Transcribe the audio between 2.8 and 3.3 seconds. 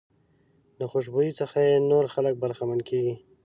کېږي.